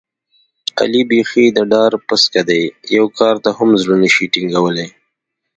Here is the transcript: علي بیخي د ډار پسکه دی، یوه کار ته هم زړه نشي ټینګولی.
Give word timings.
علي 0.79 1.01
بیخي 1.09 1.45
د 1.51 1.57
ډار 1.71 1.91
پسکه 2.07 2.41
دی، 2.49 2.63
یوه 2.97 3.09
کار 3.19 3.35
ته 3.43 3.49
هم 3.57 3.69
زړه 3.81 3.95
نشي 4.03 4.25
ټینګولی. 4.33 4.87